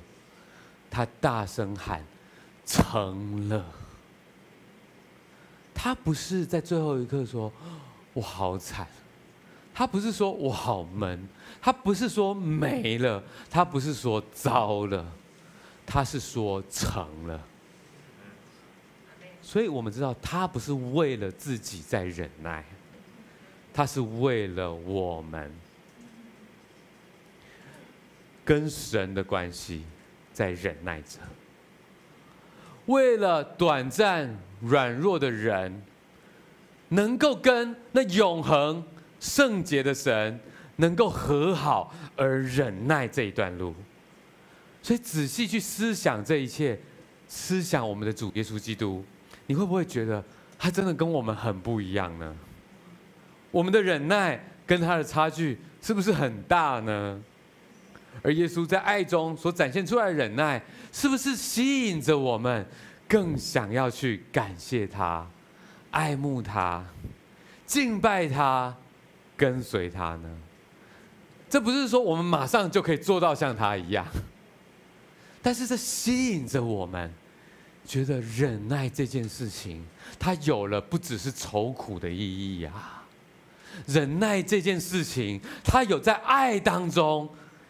[0.89, 2.03] 他大声喊
[2.65, 3.63] ：“成了。”
[5.75, 7.51] 他不是在最后一刻说
[8.13, 8.87] ：“我好惨。”
[9.75, 11.27] 他不是说我好闷，
[11.59, 15.03] 他不是说没了，他不是说糟了，
[15.83, 17.43] 他是说成了。
[19.41, 22.63] 所以我们知道，他不是为了自己在忍耐，
[23.73, 25.51] 他是为了我们
[28.45, 29.83] 跟神的关系
[30.31, 31.17] 在忍耐着，
[32.85, 35.81] 为了短暂软弱的人
[36.93, 38.83] 能够跟那永恒。
[39.19, 40.37] 圣洁的神
[40.75, 43.73] 能够和好而忍耐这一段路，
[44.81, 46.77] 所以仔细去思想这一切，
[47.25, 49.01] 思想我们的主耶稣基督，
[49.45, 50.21] 你会不会觉得
[50.59, 52.35] 他真的跟我们很不一样呢？
[53.49, 57.23] 我们的忍耐跟他的差距是不是很大呢？
[58.21, 62.67] 而耶稣在爱中所展现出来的忍耐，是不是吸引着我们
[63.07, 65.25] 更想要去感谢他、
[65.93, 66.85] 爱慕他、
[67.65, 68.75] 敬拜他？
[69.35, 70.29] 跟随他呢？
[71.49, 74.05] 这不是说我们马上就可以做到像他一样，
[75.41, 77.11] 但是这吸引着我们，
[77.85, 79.83] 觉得忍耐这件事情，
[80.19, 83.03] 它有了不只是愁苦的意义啊！
[83.87, 87.27] 忍耐这件事情，它有在爱当中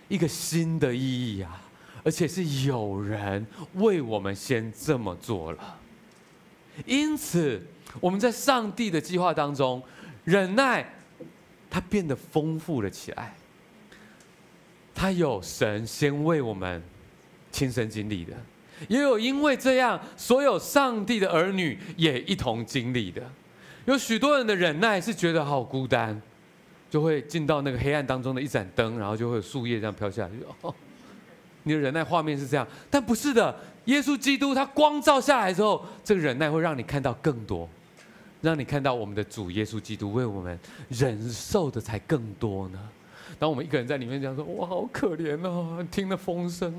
[0.10, 1.62] 一个新的意义啊！
[2.04, 5.80] 而且是有人为我们先这么做了，
[6.86, 7.62] 因此
[8.00, 9.82] 我们在上帝的计划当中，
[10.24, 10.86] 忍耐。
[11.76, 13.34] 它变得丰富了起来。
[14.94, 16.80] 它有神先为我们
[17.52, 18.32] 亲身经历的，
[18.88, 23.24] 也有因为这样，所有上帝的儿女也一同经历的。
[23.86, 26.22] 有许多人的忍耐是觉得好孤单，
[26.92, 30.32] 就会进到那个黑暗当中的一盏灯，然后就会有树叶这样飘下来。
[30.62, 30.72] 哦，
[31.64, 33.60] 你的忍耐画面是这样，但不是的。
[33.86, 37.68] 耶稣基督他光照下来之后，这个忍耐会让你看到更多。
[38.42, 42.90] 让你看到我们的主耶稣基督为我们忍受的才更多呢。
[43.40, 46.74] 当我们一个人在里面讲说：“哇，好可怜哦！”听了风声，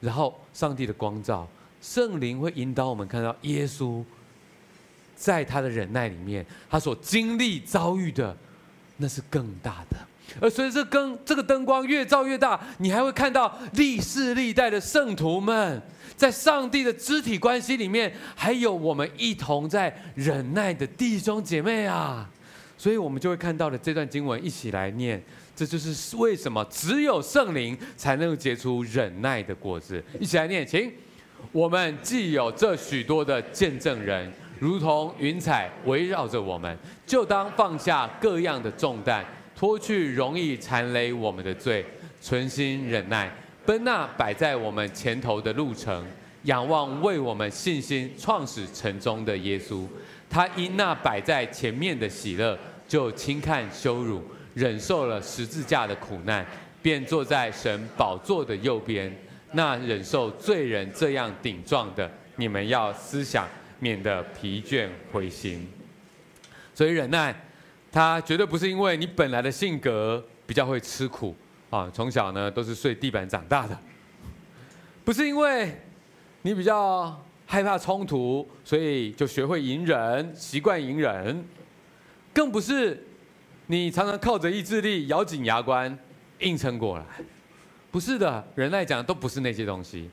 [0.00, 1.48] 然后上帝的光照，
[1.82, 4.04] 圣灵会引导我们看到耶稣
[5.16, 8.36] 在他的忍耐里面，他所经历遭遇的
[8.96, 9.96] 那是更大的。
[10.40, 15.82] 而随着灯这个灯光越照越大，你还会看到历世历代的圣徒们。
[16.16, 22.26] 在上帝的肢体关系里面，还有我们一同在忍耐的弟兄姐妹啊，
[22.78, 25.22] 所以我们就会看到了这段经文，一起来念。
[25.54, 30.02] 这就是为什么只有圣灵才能结出忍耐的果子。
[30.18, 30.90] 一起来念，请。
[31.52, 36.74] 我们既有这许多的见证人，如同云彩围绕着我们，
[37.06, 39.22] 就当放下各样的重担，
[39.56, 41.84] 脱去容易缠累我们的罪，
[42.20, 43.32] 存心忍耐。
[43.64, 46.06] 奔那摆在我们前头的路程，
[46.42, 49.86] 仰望为我们信心创始成终的耶稣。
[50.28, 54.22] 他因那摆在前面的喜乐，就轻看羞辱，
[54.54, 56.46] 忍受了十字架的苦难，
[56.82, 59.10] 便坐在神宝座的右边。
[59.52, 65.66] 那忍受罪人这样顶撞的，你们要思想，免得疲倦灰心。
[66.74, 67.34] 所以忍耐，
[67.96, 71.34] 他绝对不是因为你本来的性格比较会吃苦。
[71.70, 73.76] 啊，从小呢都是睡地板长大的，
[75.02, 75.74] 不是因为
[76.42, 81.42] 你比较害怕冲突，所以就学会隐忍，习惯隐忍，
[82.34, 83.02] 更不是
[83.66, 85.98] 你常常靠着意志力咬紧牙关
[86.40, 87.04] 硬撑过来，
[87.90, 90.10] 不是的，忍耐讲的都不是那些东西，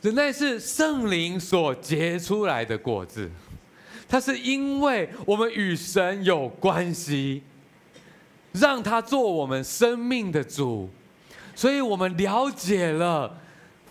[0.00, 3.28] 忍耐是圣灵所结出来的果子，
[4.10, 7.42] 他是因为我们与神有关系。
[8.52, 10.90] 让他做我们生命的主，
[11.54, 13.40] 所以我们了解了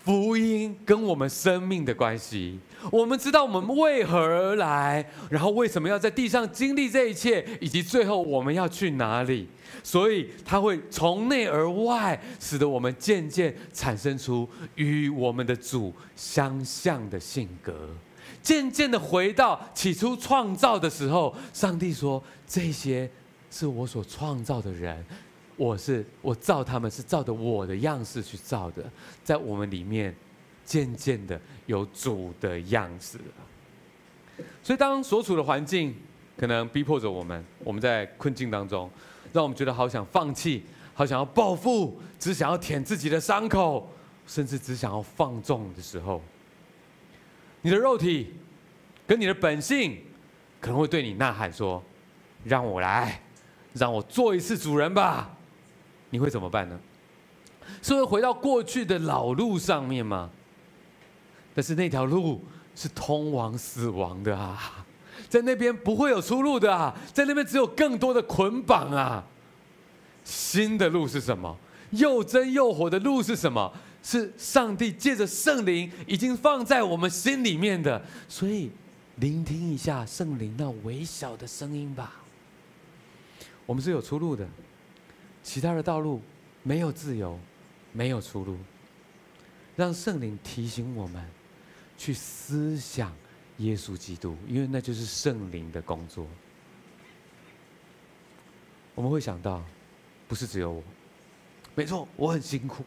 [0.03, 2.59] 福音跟我们生命的关系。
[2.91, 9.47] 我们知道我们为何而来，然后为什么要在地上经历这一切，以及最后我们要去哪里。
[9.81, 17.73] 所以他会从内而外，使得我们渐渐产生出与我们的主相像的性格，
[18.41, 21.35] 渐渐的回到起初创造的时候。
[21.53, 23.09] 上帝说这些。
[23.51, 25.03] 是我所创造的人，
[25.57, 28.87] 我是我造他们是照着我的样式去造的，
[29.23, 30.15] 在我们里面
[30.63, 33.19] 渐渐的有主的样子。
[34.61, 35.95] 所以当所处的环境
[36.37, 38.87] 可能逼迫着我们，我们在困境当中，
[39.33, 40.63] 让我们觉得好想放弃，
[40.93, 43.91] 好想要报复，只想要舔自己的伤口，
[44.27, 46.21] 甚至只想要放纵的时候，
[47.61, 48.33] 你的肉体
[49.05, 49.97] 跟你的本性
[50.61, 51.83] 可能会对你呐喊说
[52.43, 53.21] ：“让我来，
[53.73, 55.29] 让我做一次主人吧。”
[56.11, 56.79] 你会怎么办呢？
[57.81, 60.29] 是会回到过去的老路上面吗？
[61.53, 62.43] 但是那条路
[62.75, 64.85] 是通往死亡的啊，
[65.27, 69.23] 在那边不会有出路的啊，在那边只有更多的捆绑啊。
[70.23, 71.57] 新的路是什么？
[71.91, 73.71] 又真又活的路是什么？
[74.09, 78.03] 是上帝借着圣灵已经放在我们心里面的。
[78.27, 78.71] 所以，
[79.17, 82.23] 聆听一下圣灵那微小的声音吧。
[83.67, 84.47] 我们是有出路的，
[85.43, 86.21] 其他的道路
[86.63, 87.39] 没有自由，
[87.93, 88.57] 没有出路。
[89.75, 91.23] 让圣灵提醒我们
[91.97, 93.15] 去思想
[93.57, 96.25] 耶稣基督，因为那就是圣灵的工作。
[98.95, 99.63] 我们会想到。
[100.27, 100.83] 不是只有我，
[101.73, 102.83] 没错，我很辛苦，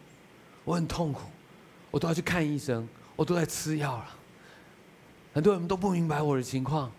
[0.64, 1.22] 我很痛苦，
[1.90, 4.08] 我都要去看医生，我都在吃药了。
[5.32, 6.92] 很多人都不明白我的情况。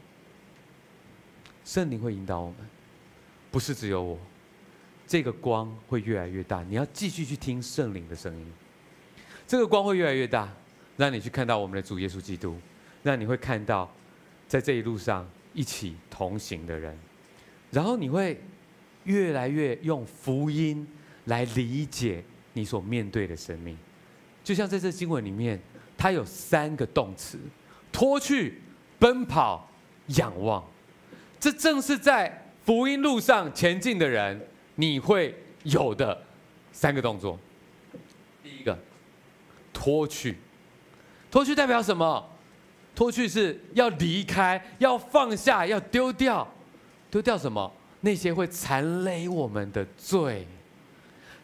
[1.64, 2.57] 圣灵会引导我们，
[3.51, 4.20] 不是只有我，
[5.07, 6.64] 这个光会越来越大。
[6.64, 8.51] 你要继续去听圣灵的声音，
[9.47, 10.51] 这个光会越来越大，
[10.97, 12.57] 让你去看到我们的主耶稣基督，
[13.01, 13.89] 让你会看到
[14.47, 16.97] 在这一路上一起同行的人，
[17.72, 18.41] 然后你会。
[19.05, 20.88] 越来越用福音
[21.26, 22.24] 来理解
[22.54, 23.78] 你所面对的生命，
[24.43, 25.60] 就像在这经文里面，
[25.97, 27.38] 它有三个动词：
[27.91, 28.62] 脱去、
[28.99, 29.70] 奔跑、
[30.08, 30.64] 仰望。
[31.39, 36.22] 这正是在福音路上前进的人你会有的
[36.72, 37.38] 三个动作。
[38.41, 38.78] 第一个，
[39.74, 40.38] 脱去。
[41.30, 42.30] 脱去代表什么？
[42.95, 46.47] 脱去是要离开，要放下，要丢掉。
[47.10, 47.74] 丢掉什么？
[48.01, 50.47] 那些会缠累我们的罪，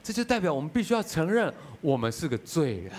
[0.03, 2.91] 这就代表我们必须要承认我们是个罪人。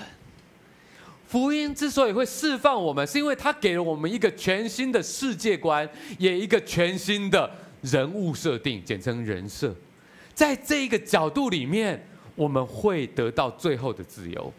[1.27, 5.89] 福音之所以会释放我们，是因为它给了我们一个全新的世界观，
[6.19, 7.49] 也一个全新的
[7.83, 9.73] 人物设定，简称人设。
[10.35, 14.53] 在这一个角度里面，我们会得到最后的自由，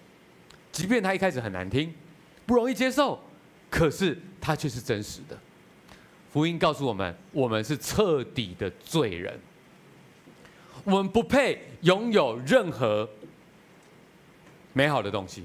[0.71, 1.93] 即便它一开始很难听，
[2.45, 3.19] 不容易接受，
[3.69, 5.37] 可是它却是真实的。
[6.31, 9.37] 福音告诉我们，我们是彻底的罪人，
[10.83, 13.07] 我们不配拥有任何
[14.73, 15.43] 美好的东西，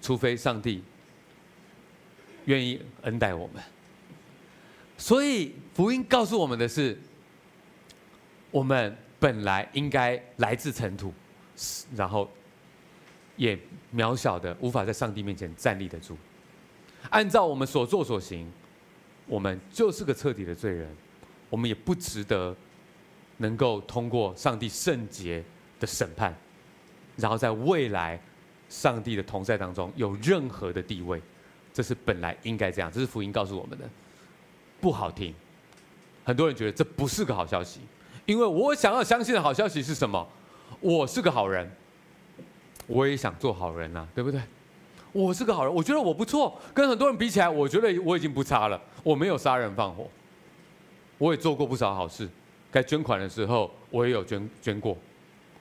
[0.00, 0.82] 除非上帝
[2.46, 3.62] 愿意恩待我们。
[4.96, 6.98] 所以，福音告诉我们的是，
[8.50, 11.12] 我们本来应该来自尘土，
[11.94, 12.28] 然后
[13.36, 13.56] 也
[13.94, 16.16] 渺小的，无法在上帝面前站立得住。
[17.10, 18.50] 按照我们所作所行，
[19.26, 20.88] 我们就是个彻底的罪人，
[21.48, 22.56] 我们也不值得
[23.38, 25.42] 能够通过上帝圣洁
[25.80, 26.32] 的审判，
[27.16, 28.20] 然后在未来
[28.68, 31.20] 上帝的同在当中有任何的地位，
[31.72, 33.88] 这是本来应该这样，这是福音告诉我们的，
[34.80, 35.34] 不好听，
[36.24, 37.80] 很多人觉得这不是个好消息，
[38.26, 40.28] 因为我想要相信的好消息是什么？
[40.80, 41.70] 我是个好人，
[42.86, 44.40] 我也想做好人呐，对不对？
[45.12, 48.78] 我是个好人，我觉得我不错，跟很多人比起来，我觉得我已经不差了。
[49.02, 50.06] 我没有杀人放火，
[51.16, 52.28] 我也做过不少好事，
[52.70, 54.96] 该捐款的时候我也有捐捐过。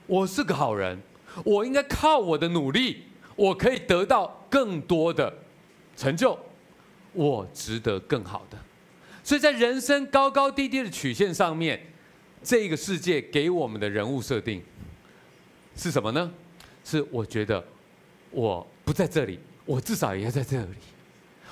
[0.05, 0.97] 我是个好人，
[1.43, 3.03] 我应该靠我的努力，
[3.36, 5.34] 我可以得到更多的
[5.95, 6.38] 成就，
[7.14, 8.58] 我值得更好的。
[9.24, 11.80] 所以在人生高高低低的曲线上面，
[12.41, 14.64] 这个世界给我们的人物设定
[15.76, 16.32] 是什么呢？
[16.84, 17.64] 是我觉得
[18.32, 18.66] 我。
[18.88, 20.70] 不在这里，我至少也要在这里。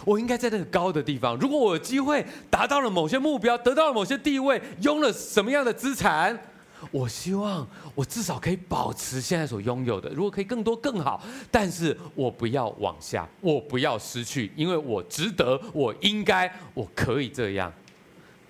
[0.04, 1.36] 我应该在那个高的地方。
[1.38, 6.38] 如果我有机会达到了某些目标，得到了某些地位，拥了什么样的资产，
[6.92, 10.10] 我希望我至少可以保持现在所拥有的。
[10.10, 17.72] 如果可以更多更好，但是我不要往下，我不要失去，因为我值得，我应该，我可以这样。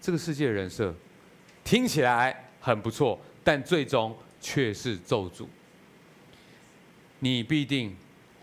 [0.02, 0.94] 这个世界的人设
[1.64, 5.46] 听起来很不错，但最终却是咒诅。
[7.20, 7.96] 你必定。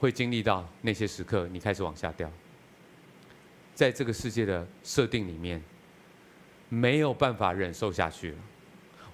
[0.02, 2.28] 会经历到那些时刻，你开始往下掉。
[3.82, 5.60] 在这个世界的设定里面，
[6.68, 8.36] 没有办法忍受下去了。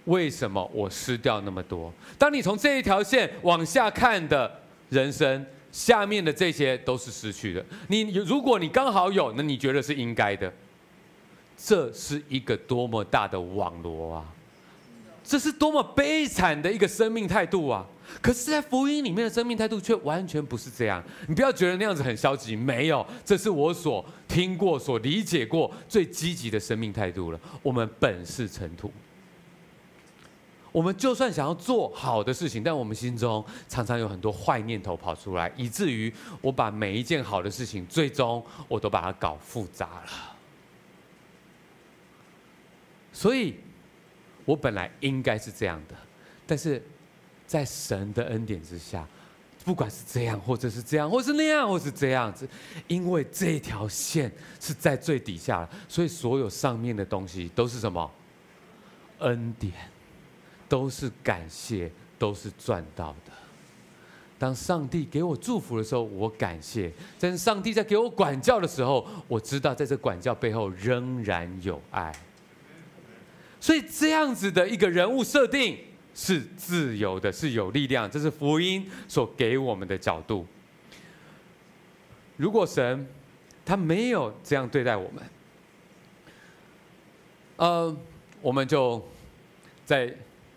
[0.04, 1.90] 为什么我失掉那么多？
[2.18, 4.60] 当你从这一条线往下看的
[4.90, 7.64] 人生，下面的这些都是失去的。
[7.86, 10.52] 你如果你刚好有，那你觉得是应该的。
[11.56, 14.34] 这是一个多么大的网罗啊！
[15.24, 17.86] 这是多么悲惨的一个生命态度啊！
[18.20, 21.02] 可是，在福音里面的生命态度却完全不是这样。
[21.28, 27.40] 你不要觉得那样子很消极，没有，这是我所听过、所理解过最积极的生命态度了。
[27.62, 28.90] 我们本是尘土，
[30.72, 40.36] 我们就算想要做好的事情，但我们心中常常有很多坏念头跑出来，以至于我把每一件好的事情，最终我都把它搞复杂了。
[43.12, 43.54] 所以，
[44.44, 45.94] 我本来应该是这样的，
[46.46, 46.82] 但是
[47.48, 49.04] 在神的恩典之下，
[49.64, 52.46] 不管是这样，或者是这样，或是那样，或是这样子，
[52.86, 54.30] 因为这条线
[54.60, 58.08] 是在最底下，所以所有上面的东西都是什么？
[59.20, 59.72] 恩典，
[60.68, 63.32] 都是感谢，都是赚到的。
[64.38, 72.14] 当上帝给我祝福的时候，我感谢；但是上帝在给我管教的时候，我知道在这管教背后仍然有爱。
[73.58, 75.76] 所以这样子的一个人物设定
[76.20, 80.44] 是自由的，是有力量，这是福音所给我们的角度。
[82.36, 83.06] 如果神
[83.64, 85.22] 他没有这样对待我们，
[87.54, 87.96] 呃，
[88.42, 89.00] 我们就
[89.86, 90.12] 在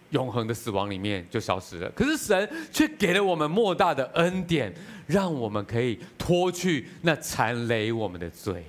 [0.10, 1.88] 永恒的死亡里面就消失了。
[1.92, 4.74] 可是神却给了我们莫大的恩典，
[5.06, 8.66] 让我们可以脱去那缠累我们的罪，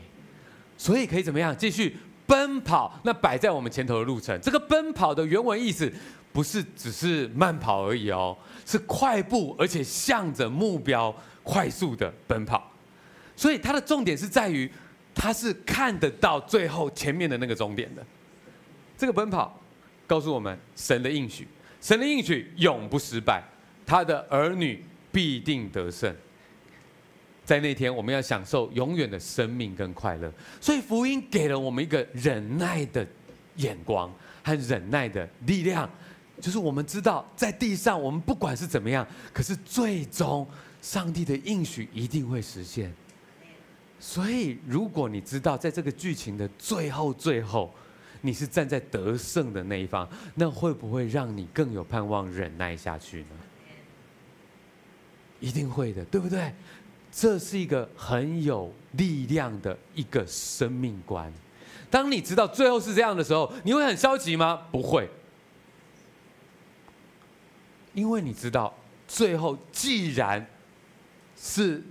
[0.76, 1.56] 所以可以怎么样？
[1.56, 1.96] 继续。
[2.24, 5.92] 奔跑，那摆在我们前头的路程，这个奔跑的原文意思
[6.32, 12.70] 不是只是慢跑而已哦，是快步，而且向着目标快速的奔跑。
[13.36, 14.70] 所以它的重点是在于，
[15.14, 18.04] 它是看得到最后前面的那个终点的。
[18.96, 19.60] 这个奔跑
[20.06, 21.46] 告诉我们神的应许，
[21.80, 23.42] 神的应许永不失败，
[23.84, 26.14] 他的儿女必定得胜。
[27.44, 30.32] 在那天，我们要享受永远的生命跟快乐。
[30.60, 33.04] 所以福音给了我们一个忍耐的
[33.56, 34.08] 眼光
[34.44, 35.90] 和忍耐的力量，
[36.40, 40.46] 就是我们知道在地上我们不管是怎么样，可是最终
[40.80, 42.92] 上帝的应许一定会实现。
[44.00, 47.72] 所以，如果你知道在这个剧情的最后最后，
[48.20, 53.28] 你是站在得胜的那一方，那会不会让你更有盼望忍耐下去呢？
[55.38, 56.52] 一定会的，对不对？
[57.12, 61.32] 这是一个很有力量的一个生命观。
[61.90, 64.62] 当你知道最后是这样的时候，你会很消极吗？
[64.72, 65.08] 不会，
[67.94, 68.72] 因为你知道
[69.06, 70.44] 最后既然
[71.36, 71.82] 是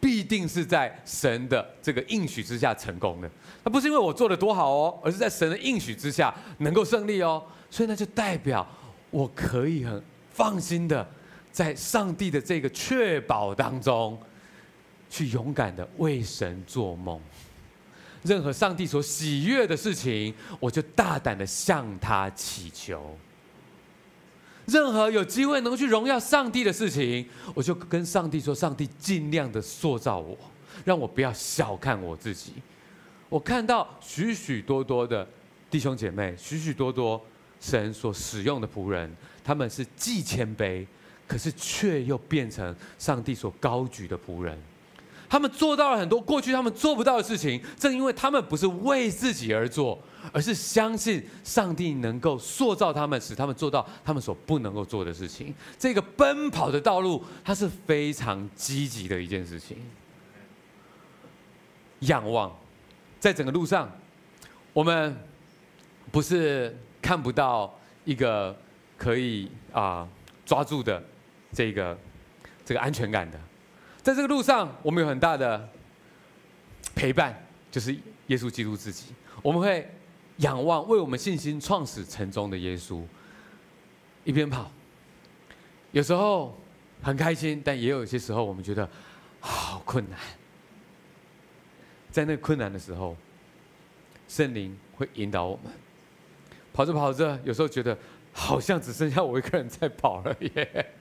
[0.00, 3.30] 必定是在神的这个应许之下成功的，
[3.64, 7.42] 那不是因为我做的多好哦，而是在神的应许之下能够胜利哦。
[7.70, 8.66] 所以那就代表
[9.10, 11.06] 我可以很放心的
[11.50, 14.18] 在上帝的这个确保当中。
[15.08, 17.20] 去勇敢的为神做梦，
[18.24, 23.16] 任何上帝所喜悦的事情，我就大胆的向他祈求。
[24.66, 30.36] 任何有机会能去荣耀上帝的事情，我就跟上帝说：上帝尽量的塑造我，
[30.84, 32.52] 让我不要小看我自己。
[33.28, 35.26] 我看到许许多多的
[35.70, 37.20] 弟兄姐妹，许许多多
[37.60, 39.10] 神所使用的仆人，
[39.44, 40.86] 他们是既谦卑，
[41.26, 44.58] 可是却又变成上帝所高举的仆人。
[45.28, 49.98] 他们做到了很多过去他们做不到的事情，正因为他们不是为自己而做，
[50.32, 55.54] 而是相信上帝能够塑造他们，使他们做到他们所不能够做的事情。
[55.78, 59.78] 这个奔跑的道路，它是非常积极的一件事情。
[62.00, 62.54] 仰望，
[63.18, 63.90] 在整个路上，
[64.72, 65.16] 我们
[66.12, 67.74] 不是看不到
[68.04, 68.56] 一个
[68.96, 70.06] 可以啊
[70.44, 71.02] 抓住的
[71.52, 71.98] 这个
[72.64, 73.40] 这个安全感的。
[74.06, 75.68] 在这个路上，我们有很大的
[76.94, 77.92] 陪伴，就是
[78.28, 79.06] 耶稣基督自己。
[79.42, 79.84] 我们会
[80.36, 83.02] 仰望为我们信心创始成终的耶稣，
[84.22, 84.70] 一边跑。
[85.90, 86.56] 有时候
[87.02, 88.88] 很开心，但也有些时候我们觉得
[89.40, 90.16] 好困难。
[92.12, 93.16] 在那困难的时候，
[94.28, 95.72] 圣灵会引导我们。
[96.72, 97.98] 跑着跑着，有时候觉得
[98.32, 100.94] 好像只剩下我一个人在跑了耶，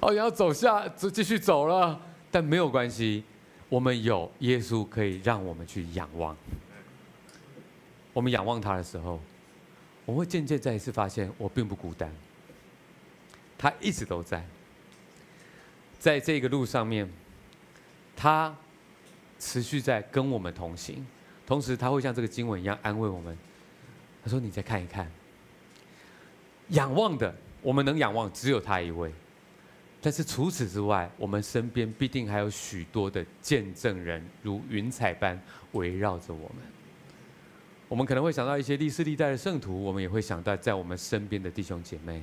[0.00, 2.00] 好像要走下，就继续走了。
[2.32, 3.22] 但没有关系，
[3.68, 6.34] 我们有耶稣可以让我们去仰望。
[8.14, 9.20] 我们仰望他的时候，
[10.06, 12.10] 我会渐渐再一次发现，我并不孤单。
[13.58, 14.44] 他一直都在，
[15.98, 17.08] 在这个路上面，
[18.16, 18.56] 他
[19.38, 21.06] 持续在跟我们同行。
[21.46, 23.36] 同时，他会像这个经文一样安慰我们。
[24.24, 25.10] 他说：“你再看一看，
[26.68, 29.12] 仰望的，我们能仰望只有他一位。”
[30.04, 35.40] 但是除此之外，我们身边必定还有许多的见证人，如云彩般
[35.72, 36.58] 围绕着我们。
[37.88, 42.20] 我们可能会想到一些历世历代的圣徒，我们也会想到在我们身边的弟兄姐妹。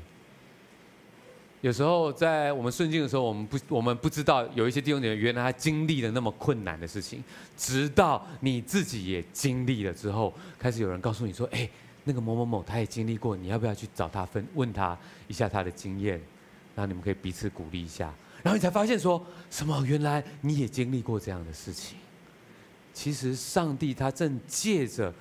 [1.61, 7.23] 有时候在我们顺境的时候，我们不我们不知道有一些弟兄姐妹原来他经历了那么困难的事情，
[7.55, 11.69] 直到你自己也经历了之后，开始有人告诉你说：“哎，
[12.03, 16.19] 那个某某某他也经历过，你要不要去找他分问他一下他的经验？
[16.75, 18.13] 然后你们可以彼此鼓励一下。
[18.41, 19.83] 然后你才发现说什么？
[19.85, 21.97] 原来你也经历过这样的事情。
[22.93, 25.13] 其实上帝他正借着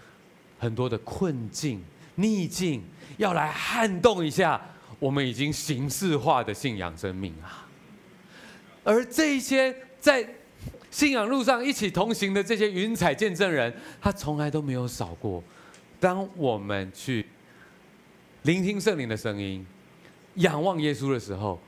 [0.59, 1.83] 很多的困境、
[2.15, 2.83] 逆境，
[3.17, 4.61] 要来撼动一下
[4.99, 7.67] 我们已经形式化的信仰生命啊。
[8.85, 10.27] 而这一些在
[10.91, 15.43] 信仰路上一起同行的这些云彩见证人，他从来都没有少过。
[16.01, 17.27] 当我们去
[18.43, 19.67] 聆听圣灵的声音，
[20.39, 21.61] 仰望耶稣的时候，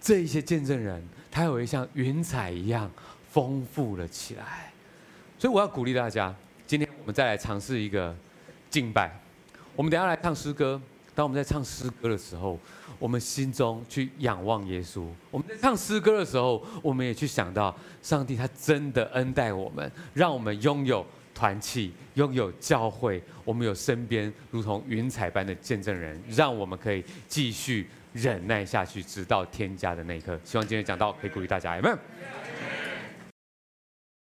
[0.00, 2.90] 这一些见证人，他有一像云彩一样
[3.30, 4.72] 丰富了起来。
[5.38, 6.34] 所以我要鼓励大家，
[6.66, 8.16] 今天我们再来尝试一个
[8.70, 9.20] 敬拜。
[9.76, 10.80] 我们等下来唱诗歌。
[11.14, 12.56] 当我们在唱诗歌的时候，
[12.96, 15.04] 我们心中去仰望耶稣。
[15.32, 21.04] 我们在唱诗歌的时候，我们也去想到上帝，他真的恩待我们，让我们拥有
[21.34, 30.38] 团契，拥有教会，我们有身边如同云彩般的见证人，让我们可以继续忍耐下去，直到天家的那一刻。
[30.44, 31.98] 希望今天讲到可以鼓励大家，有没有？